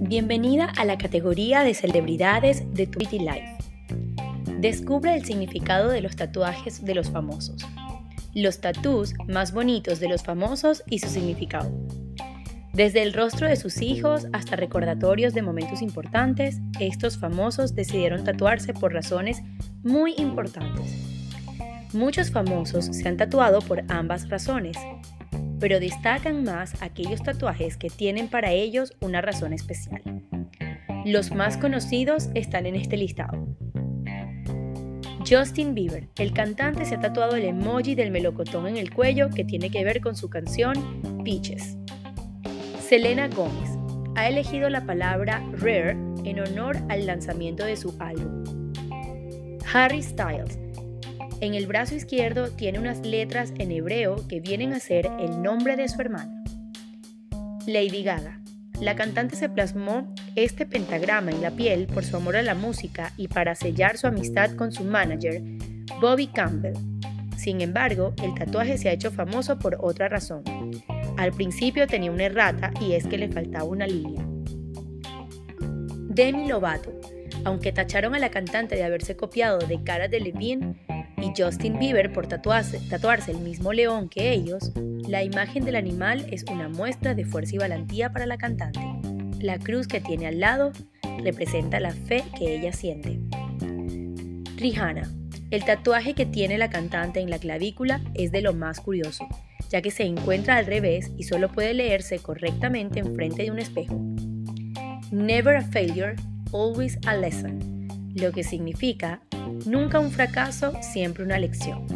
[0.00, 3.56] Bienvenida a la categoría de celebridades de Tweety Life.
[4.58, 7.64] Descubre el significado de los tatuajes de los famosos.
[8.34, 11.70] Los tatús más bonitos de los famosos y su significado.
[12.72, 18.72] Desde el rostro de sus hijos hasta recordatorios de momentos importantes, estos famosos decidieron tatuarse
[18.72, 19.42] por razones
[19.82, 20.94] muy importantes.
[21.92, 24.76] Muchos famosos se han tatuado por ambas razones,
[25.60, 30.02] pero destacan más aquellos tatuajes que tienen para ellos una razón especial.
[31.04, 33.46] Los más conocidos están en este listado.
[35.28, 39.44] Justin Bieber, el cantante se ha tatuado el emoji del melocotón en el cuello que
[39.44, 40.74] tiene que ver con su canción
[41.24, 41.76] Peaches.
[42.80, 43.70] Selena Gomez
[44.16, 48.44] ha elegido la palabra rare en honor al lanzamiento de su álbum.
[49.72, 50.58] Harry Styles
[51.40, 55.76] en el brazo izquierdo tiene unas letras en hebreo que vienen a ser el nombre
[55.76, 56.42] de su hermana.
[57.66, 58.40] Lady Gaga.
[58.80, 63.12] La cantante se plasmó este pentagrama en la piel por su amor a la música
[63.16, 65.42] y para sellar su amistad con su manager,
[66.00, 66.74] Bobby Campbell.
[67.36, 70.42] Sin embargo, el tatuaje se ha hecho famoso por otra razón.
[71.16, 74.24] Al principio tenía una errata y es que le faltaba una línea.
[76.08, 76.92] Demi Lovato.
[77.44, 80.74] Aunque tacharon a la cantante de haberse copiado de Cara de Levine
[81.22, 84.72] y Justin Bieber por tatuarse, el mismo león que ellos,
[85.06, 88.80] la imagen del animal es una muestra de fuerza y valentía para la cantante.
[89.40, 90.72] La cruz que tiene al lado
[91.22, 93.20] representa la fe que ella siente.
[94.56, 95.10] Rihanna.
[95.50, 99.26] El tatuaje que tiene la cantante en la clavícula es de lo más curioso
[99.68, 104.00] ya que se encuentra al revés y solo puede leerse correctamente enfrente de un espejo.
[105.10, 106.16] Never a failure,
[106.52, 109.20] always a lesson, lo que significa
[109.66, 111.86] nunca un fracaso, siempre una lección.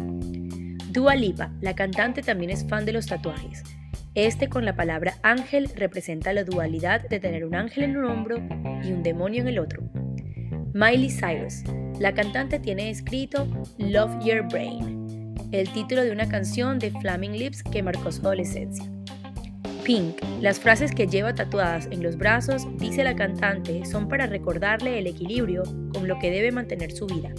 [0.91, 3.63] Dua Lipa, la cantante, también es fan de los tatuajes.
[4.15, 8.37] Este con la palabra ángel representa la dualidad de tener un ángel en un hombro
[8.83, 9.81] y un demonio en el otro.
[10.73, 11.63] Miley Cyrus,
[11.99, 13.47] la cantante tiene escrito
[13.79, 18.92] Love Your Brain, el título de una canción de Flaming Lips que marcó su adolescencia.
[19.83, 24.97] Pink, las frases que lleva tatuadas en los brazos, dice la cantante, son para recordarle
[24.97, 25.63] el equilibrio
[25.93, 27.33] con lo que debe mantener su vida.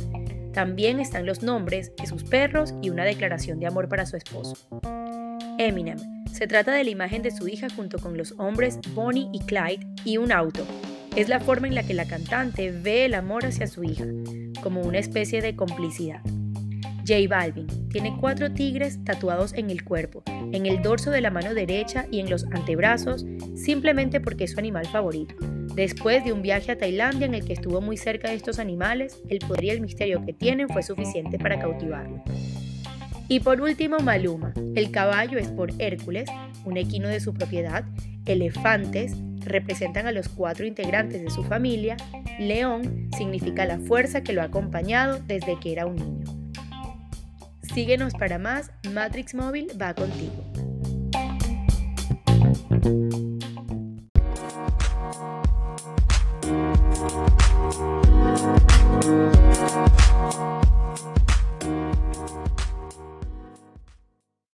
[0.53, 4.57] También están los nombres de sus perros y una declaración de amor para su esposo.
[5.59, 5.99] Eminem,
[6.33, 9.87] se trata de la imagen de su hija junto con los hombres Bonnie y Clyde
[10.05, 10.67] y un auto.
[11.17, 14.05] Es la forma en la que la cantante ve el amor hacia su hija,
[14.63, 16.21] como una especie de complicidad.
[17.07, 21.53] J Balvin tiene cuatro tigres tatuados en el cuerpo, en el dorso de la mano
[21.53, 25.35] derecha y en los antebrazos, simplemente porque es su animal favorito.
[25.75, 29.21] Después de un viaje a Tailandia en el que estuvo muy cerca de estos animales,
[29.29, 32.23] el poder y el misterio que tienen fue suficiente para cautivarlo.
[33.29, 34.55] Y por último, Maluma.
[34.75, 36.29] El caballo es por Hércules,
[36.65, 37.85] un equino de su propiedad.
[38.27, 41.97] Elefantes representan a los cuatro integrantes de su familia.
[42.39, 46.44] León significa la fuerza que lo ha acompañado desde que era un niño.
[47.75, 50.45] Síguenos para más, Matrix Móvil va contigo.